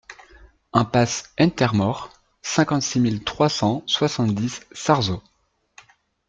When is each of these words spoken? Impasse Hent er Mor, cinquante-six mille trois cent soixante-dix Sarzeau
Impasse 0.73 1.25
Hent 1.37 1.61
er 1.61 1.73
Mor, 1.75 2.09
cinquante-six 2.41 2.99
mille 2.99 3.23
trois 3.23 3.49
cent 3.49 3.83
soixante-dix 3.85 4.61
Sarzeau 4.71 5.21